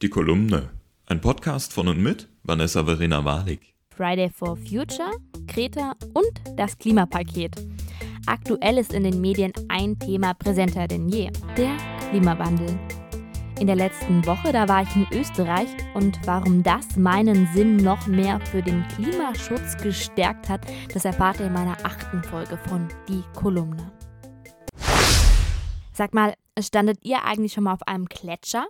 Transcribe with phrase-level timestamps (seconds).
[0.00, 0.70] Die Kolumne.
[1.06, 3.74] Ein Podcast von und mit Vanessa Verena Walik.
[3.96, 5.10] Friday for Future,
[5.48, 7.56] Kreta und das Klimapaket.
[8.26, 11.76] Aktuell ist in den Medien ein Thema präsenter denn je, der
[12.10, 12.78] Klimawandel.
[13.58, 18.06] In der letzten Woche, da war ich in Österreich und warum das meinen Sinn noch
[18.06, 20.60] mehr für den Klimaschutz gestärkt hat,
[20.94, 23.90] das erfahrt ihr in meiner achten Folge von Die Kolumne.
[25.92, 28.68] Sag mal, standet ihr eigentlich schon mal auf einem Gletscher?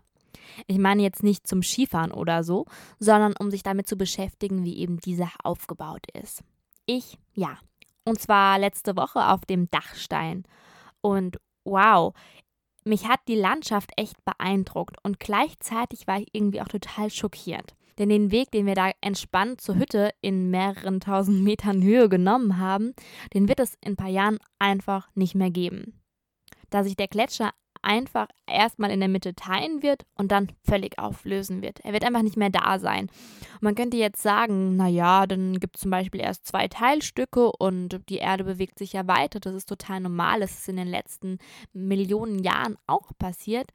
[0.67, 2.67] Ich meine jetzt nicht zum Skifahren oder so,
[2.99, 6.43] sondern um sich damit zu beschäftigen, wie eben dieser aufgebaut ist.
[6.87, 7.59] Ich, ja.
[8.05, 10.45] Und zwar letzte Woche auf dem Dachstein.
[11.01, 12.15] Und wow,
[12.85, 17.75] mich hat die Landschaft echt beeindruckt und gleichzeitig war ich irgendwie auch total schockiert.
[17.99, 22.59] Denn den Weg, den wir da entspannt zur Hütte in mehreren tausend Metern Höhe genommen
[22.59, 22.95] haben,
[23.35, 26.01] den wird es in ein paar Jahren einfach nicht mehr geben.
[26.71, 27.51] Da sich der Gletscher
[27.83, 31.81] einfach erstmal in der Mitte teilen wird und dann völlig auflösen wird.
[31.81, 33.09] Er wird einfach nicht mehr da sein.
[33.55, 38.01] Und man könnte jetzt sagen, naja, dann gibt es zum Beispiel erst zwei Teilstücke und
[38.09, 39.41] die Erde bewegt sich ja weiter.
[39.41, 40.41] Das ist total normal.
[40.41, 41.39] Das ist in den letzten
[41.73, 43.71] Millionen Jahren auch passiert.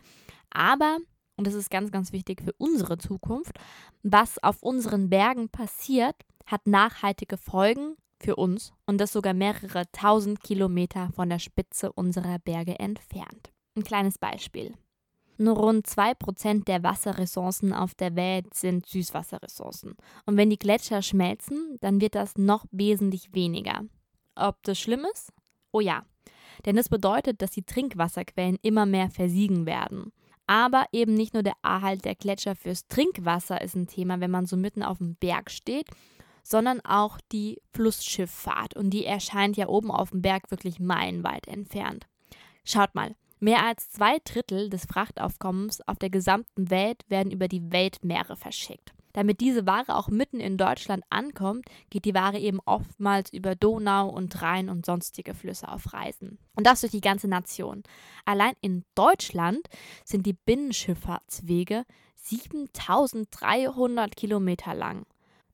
[0.50, 0.98] Aber,
[1.38, 3.58] und das ist ganz, ganz wichtig für unsere Zukunft,
[4.04, 6.16] was auf unseren Bergen passiert,
[6.46, 12.40] hat nachhaltige Folgen für uns und das sogar mehrere tausend Kilometer von der Spitze unserer
[12.40, 13.53] Berge entfernt.
[13.76, 14.74] Ein kleines Beispiel.
[15.38, 19.96] Nur rund 2% der Wasserressourcen auf der Welt sind Süßwasserressourcen.
[20.26, 23.84] Und wenn die Gletscher schmelzen, dann wird das noch wesentlich weniger.
[24.36, 25.34] Ob das schlimm ist?
[25.72, 26.06] Oh ja.
[26.66, 30.12] Denn das bedeutet, dass die Trinkwasserquellen immer mehr versiegen werden.
[30.46, 34.46] Aber eben nicht nur der Erhalt der Gletscher fürs Trinkwasser ist ein Thema, wenn man
[34.46, 35.88] so mitten auf dem Berg steht,
[36.44, 38.76] sondern auch die Flussschifffahrt.
[38.76, 42.08] Und die erscheint ja oben auf dem Berg wirklich meilenweit entfernt.
[42.66, 47.74] Schaut mal, Mehr als zwei Drittel des Frachtaufkommens auf der gesamten Welt werden über die
[47.74, 48.94] Weltmeere verschickt.
[49.12, 54.08] Damit diese Ware auch mitten in Deutschland ankommt, geht die Ware eben oftmals über Donau
[54.08, 56.38] und Rhein und sonstige Flüsse auf Reisen.
[56.56, 57.84] Und das durch die ganze Nation.
[58.24, 59.68] Allein in Deutschland
[60.06, 61.84] sind die Binnenschifffahrtswege
[62.16, 65.06] 7300 Kilometer lang.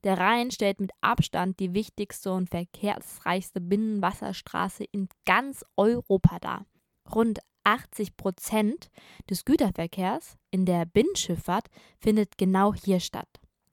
[0.03, 6.67] Der Rhein stellt mit Abstand die wichtigste und verkehrsreichste Binnenwasserstraße in ganz Europa dar.
[7.13, 8.89] Rund 80 Prozent
[9.29, 11.67] des Güterverkehrs in der Binnenschifffahrt
[11.99, 13.27] findet genau hier statt.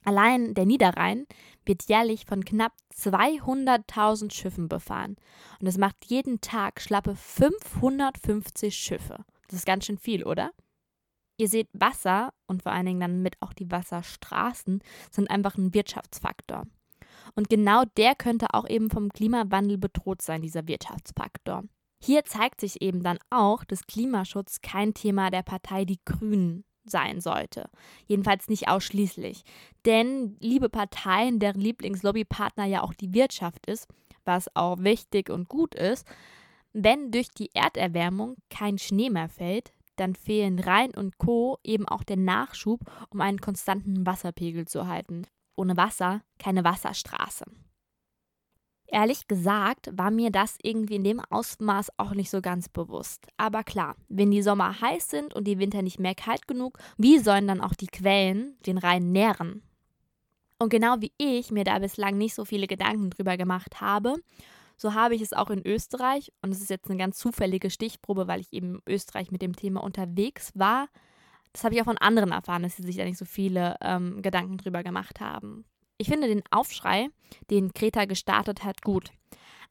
[0.05, 1.27] Allein der Niederrhein
[1.65, 5.17] wird jährlich von knapp 200.000 Schiffen befahren.
[5.61, 9.25] Und es macht jeden Tag schlappe 550 Schiffe.
[9.49, 10.53] Das ist ganz schön viel, oder?
[11.39, 14.81] Ihr seht, Wasser und vor allen Dingen dann mit auch die Wasserstraßen
[15.11, 16.67] sind einfach ein Wirtschaftsfaktor.
[17.35, 21.65] Und genau der könnte auch eben vom Klimawandel bedroht sein, dieser Wirtschaftsfaktor.
[21.99, 27.21] Hier zeigt sich eben dann auch, dass Klimaschutz kein Thema der Partei Die Grünen sein
[27.21, 27.69] sollte.
[28.07, 29.43] Jedenfalls nicht ausschließlich.
[29.85, 33.89] Denn liebe Parteien, deren Lieblingslobbypartner ja auch die Wirtschaft ist,
[34.25, 36.07] was auch wichtig und gut ist,
[36.73, 41.59] wenn durch die Erderwärmung kein Schnee mehr fällt, dann fehlen Rhein und Co.
[41.65, 42.81] eben auch der Nachschub,
[43.11, 45.27] um einen konstanten Wasserpegel zu halten.
[45.57, 47.47] Ohne Wasser keine Wasserstraße.
[48.89, 53.27] Ehrlich gesagt war mir das irgendwie in dem Ausmaß auch nicht so ganz bewusst.
[53.37, 57.19] Aber klar, wenn die Sommer heiß sind und die Winter nicht mehr kalt genug, wie
[57.19, 59.63] sollen dann auch die Quellen den Rhein nähren?
[60.59, 64.17] Und genau wie ich mir da bislang nicht so viele Gedanken drüber gemacht habe,
[64.77, 68.29] so habe ich es auch in Österreich, und es ist jetzt eine ganz zufällige Stichprobe,
[68.29, 70.89] weil ich eben in Österreich mit dem Thema unterwegs war.
[71.53, 74.21] Das habe ich auch von anderen erfahren, dass sie sich da nicht so viele ähm,
[74.21, 75.65] Gedanken drüber gemacht haben.
[75.99, 77.09] Ich finde den Aufschrei,
[77.51, 79.11] den Kreta gestartet hat, gut.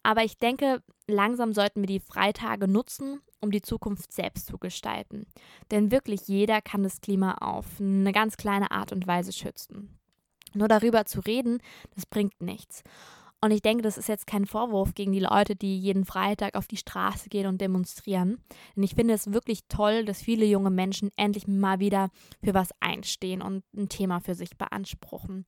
[0.04, 5.26] Aber ich denke, langsam sollten wir die Freitage nutzen, um die Zukunft selbst zu gestalten.
[5.72, 9.98] Denn wirklich jeder kann das Klima auf eine ganz kleine Art und Weise schützen.
[10.54, 11.60] Nur darüber zu reden,
[11.96, 12.84] das bringt nichts.
[13.42, 16.68] Und ich denke, das ist jetzt kein Vorwurf gegen die Leute, die jeden Freitag auf
[16.68, 18.40] die Straße gehen und demonstrieren.
[18.76, 22.10] Denn ich finde es wirklich toll, dass viele junge Menschen endlich mal wieder
[22.44, 25.46] für was einstehen und ein Thema für sich beanspruchen.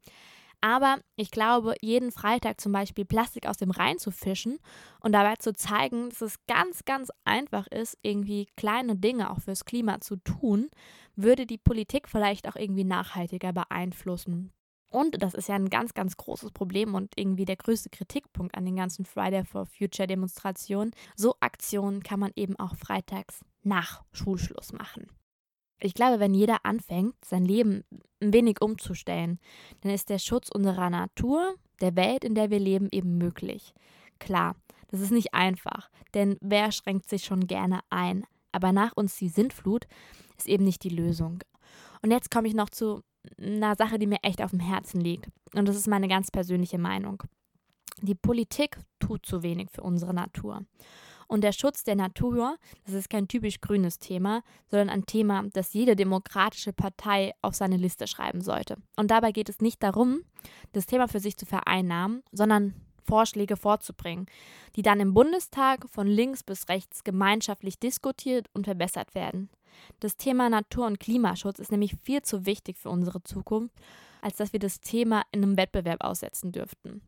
[0.61, 4.57] Aber ich glaube, jeden Freitag zum Beispiel Plastik aus dem Rhein zu fischen
[4.99, 9.65] und dabei zu zeigen, dass es ganz, ganz einfach ist, irgendwie kleine Dinge auch fürs
[9.65, 10.69] Klima zu tun,
[11.15, 14.51] würde die Politik vielleicht auch irgendwie nachhaltiger beeinflussen.
[14.89, 18.65] Und das ist ja ein ganz, ganz großes Problem und irgendwie der größte Kritikpunkt an
[18.65, 20.91] den ganzen Friday for Future Demonstrationen.
[21.15, 25.07] So Aktionen kann man eben auch freitags nach Schulschluss machen.
[25.79, 27.83] Ich glaube, wenn jeder anfängt, sein Leben
[28.21, 29.39] ein wenig umzustellen,
[29.81, 33.73] dann ist der Schutz unserer Natur, der Welt, in der wir leben, eben möglich.
[34.19, 34.55] Klar,
[34.89, 38.25] das ist nicht einfach, denn wer schränkt sich schon gerne ein?
[38.51, 39.85] Aber nach uns die Sintflut
[40.37, 41.43] ist eben nicht die Lösung.
[42.01, 43.01] Und jetzt komme ich noch zu
[43.37, 45.29] einer Sache, die mir echt auf dem Herzen liegt.
[45.53, 47.23] Und das ist meine ganz persönliche Meinung.
[48.01, 50.65] Die Politik tut zu wenig für unsere Natur.
[51.27, 55.73] Und der Schutz der Natur, das ist kein typisch grünes Thema, sondern ein Thema, das
[55.73, 58.77] jede demokratische Partei auf seine Liste schreiben sollte.
[58.95, 60.21] Und dabei geht es nicht darum,
[60.71, 64.27] das Thema für sich zu vereinnahmen, sondern Vorschläge vorzubringen,
[64.75, 69.49] die dann im Bundestag von links bis rechts gemeinschaftlich diskutiert und verbessert werden.
[69.99, 73.75] Das Thema Natur- und Klimaschutz ist nämlich viel zu wichtig für unsere Zukunft,
[74.21, 77.01] als dass wir das Thema in einem Wettbewerb aussetzen dürften.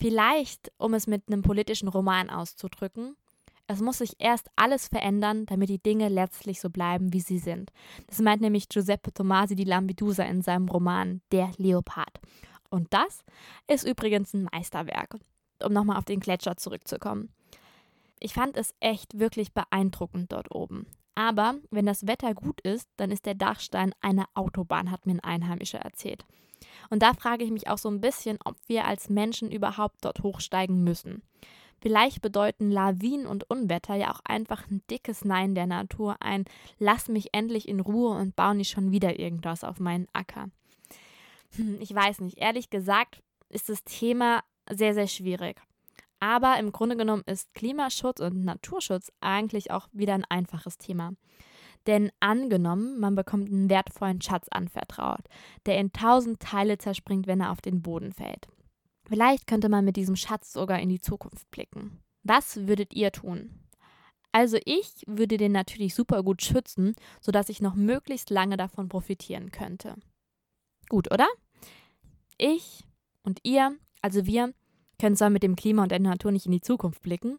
[0.00, 3.16] Vielleicht, um es mit einem politischen Roman auszudrücken,
[3.66, 7.72] es muss sich erst alles verändern, damit die Dinge letztlich so bleiben, wie sie sind.
[8.06, 12.20] Das meint nämlich Giuseppe Tomasi di Lampedusa in seinem Roman Der Leopard.
[12.68, 13.24] Und das
[13.66, 15.16] ist übrigens ein Meisterwerk,
[15.62, 17.30] um nochmal auf den Gletscher zurückzukommen.
[18.20, 20.86] Ich fand es echt wirklich beeindruckend dort oben.
[21.14, 25.20] Aber wenn das Wetter gut ist, dann ist der Dachstein eine Autobahn, hat mir ein
[25.20, 26.24] Einheimischer erzählt.
[26.90, 30.22] Und da frage ich mich auch so ein bisschen, ob wir als Menschen überhaupt dort
[30.22, 31.22] hochsteigen müssen.
[31.80, 36.44] Vielleicht bedeuten Lawinen und Unwetter ja auch einfach ein dickes Nein der Natur, ein
[36.78, 40.48] Lass mich endlich in Ruhe und baue nicht schon wieder irgendwas auf meinen Acker.
[41.56, 45.60] Hm, ich weiß nicht, ehrlich gesagt ist das Thema sehr, sehr schwierig.
[46.20, 51.12] Aber im Grunde genommen ist Klimaschutz und Naturschutz eigentlich auch wieder ein einfaches Thema.
[51.86, 55.20] Denn angenommen, man bekommt einen wertvollen Schatz anvertraut,
[55.66, 58.48] der in tausend Teile zerspringt, wenn er auf den Boden fällt.
[59.06, 62.00] Vielleicht könnte man mit diesem Schatz sogar in die Zukunft blicken.
[62.22, 63.50] Was würdet ihr tun?
[64.32, 69.52] Also ich würde den natürlich super gut schützen, sodass ich noch möglichst lange davon profitieren
[69.52, 69.94] könnte.
[70.88, 71.28] Gut, oder?
[72.36, 72.84] Ich
[73.22, 74.52] und ihr, also wir,
[74.98, 77.38] können zwar mit dem Klima und der Natur nicht in die Zukunft blicken,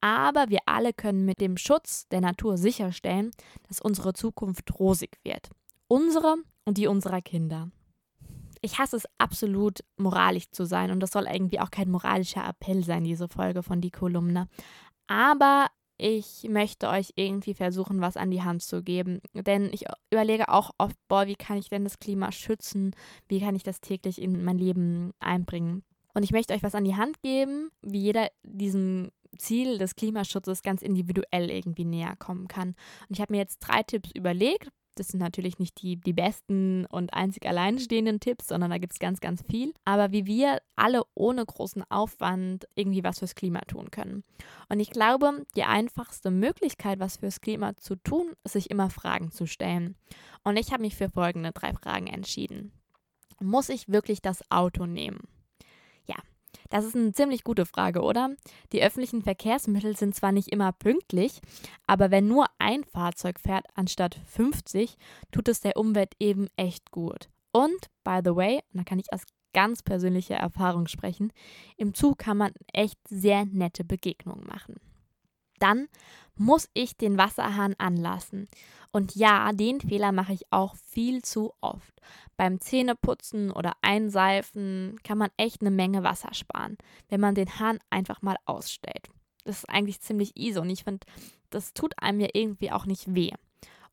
[0.00, 3.30] aber wir alle können mit dem Schutz der Natur sicherstellen,
[3.68, 5.50] dass unsere Zukunft rosig wird.
[5.86, 7.70] Unsere und die unserer Kinder.
[8.62, 12.84] Ich hasse es absolut, moralisch zu sein und das soll irgendwie auch kein moralischer Appell
[12.84, 14.48] sein, diese Folge von die Kolumne.
[15.08, 15.66] Aber
[15.98, 19.20] ich möchte euch irgendwie versuchen, was an die Hand zu geben.
[19.34, 22.94] Denn ich überlege auch oft, boah, wie kann ich denn das Klima schützen?
[23.28, 25.84] Wie kann ich das täglich in mein Leben einbringen?
[26.14, 30.62] Und ich möchte euch was an die Hand geben, wie jeder diesem Ziel des Klimaschutzes
[30.62, 32.70] ganz individuell irgendwie näher kommen kann.
[33.08, 34.68] Und ich habe mir jetzt drei Tipps überlegt.
[34.94, 38.98] Das sind natürlich nicht die, die besten und einzig alleinstehenden Tipps, sondern da gibt es
[38.98, 39.72] ganz, ganz viel.
[39.84, 44.24] Aber wie wir alle ohne großen Aufwand irgendwie was fürs Klima tun können.
[44.68, 49.30] Und ich glaube, die einfachste Möglichkeit, was fürs Klima zu tun, ist, sich immer Fragen
[49.30, 49.96] zu stellen.
[50.44, 52.72] Und ich habe mich für folgende drei Fragen entschieden.
[53.40, 55.20] Muss ich wirklich das Auto nehmen?
[56.70, 58.30] Das ist eine ziemlich gute Frage, oder?
[58.72, 61.40] Die öffentlichen Verkehrsmittel sind zwar nicht immer pünktlich,
[61.86, 64.96] aber wenn nur ein Fahrzeug fährt anstatt 50,
[65.30, 67.28] tut es der Umwelt eben echt gut.
[67.52, 69.22] Und, by the way, da kann ich aus
[69.52, 71.32] ganz persönlicher Erfahrung sprechen,
[71.76, 74.76] im Zug kann man echt sehr nette Begegnungen machen.
[75.62, 75.86] Dann
[76.34, 78.48] muss ich den Wasserhahn anlassen.
[78.90, 81.94] Und ja, den Fehler mache ich auch viel zu oft.
[82.36, 86.76] Beim Zähneputzen oder Einseifen kann man echt eine Menge Wasser sparen,
[87.08, 89.08] wenn man den Hahn einfach mal ausstellt.
[89.44, 91.06] Das ist eigentlich ziemlich easy und ich finde,
[91.50, 93.30] das tut einem ja irgendwie auch nicht weh.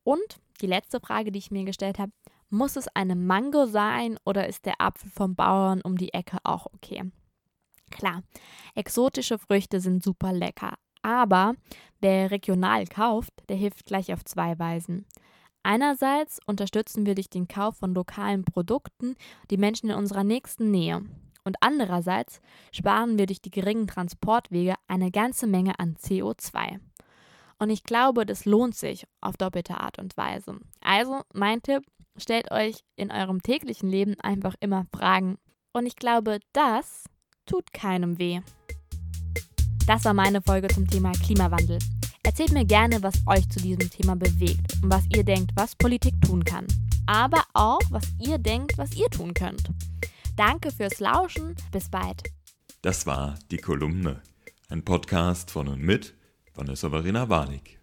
[0.04, 2.12] Und die letzte Frage, die ich mir gestellt habe,
[2.50, 6.66] muss es eine Mango sein oder ist der Apfel vom Bauern um die Ecke auch
[6.74, 7.04] okay?
[7.92, 8.24] Klar,
[8.76, 11.56] exotische Früchte sind super lecker, aber
[12.00, 15.06] wer regional kauft, der hilft gleich auf zwei Weisen.
[15.64, 19.16] Einerseits unterstützen wir durch den Kauf von lokalen Produkten
[19.52, 21.02] die Menschen in unserer nächsten Nähe.
[21.44, 22.42] Und andererseits
[22.72, 26.80] sparen wir durch die geringen Transportwege eine ganze Menge an CO2.
[27.60, 30.60] Und ich glaube, das lohnt sich auf doppelte Art und Weise.
[30.82, 31.84] Also mein Tipp,
[32.18, 35.38] stellt euch in eurem täglichen Leben einfach immer Fragen.
[35.74, 37.06] Und ich glaube, das
[37.46, 38.42] tut keinem weh.
[39.90, 41.80] Das war meine Folge zum Thema Klimawandel.
[42.22, 46.14] Erzählt mir gerne, was euch zu diesem Thema bewegt und was ihr denkt, was Politik
[46.22, 46.68] tun kann.
[47.08, 49.72] Aber auch, was ihr denkt, was ihr tun könnt.
[50.36, 51.56] Danke fürs Lauschen.
[51.72, 52.22] Bis bald.
[52.84, 54.22] Das war die Kolumne.
[54.70, 56.14] Ein Podcast von und mit
[56.54, 57.79] Vanessa Verena Warnig.